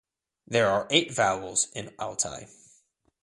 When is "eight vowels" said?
0.89-1.67